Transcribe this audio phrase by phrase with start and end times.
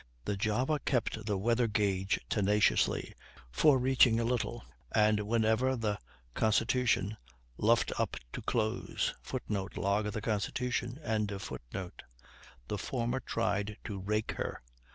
[0.25, 3.13] The Java kept the weather gage tenaciously,
[3.51, 5.99] forereaching a little, and whenever the
[6.33, 7.17] Constitution
[7.55, 14.63] luffed up to close, [Footnote: Log of Constitution.] the former tried to rake her.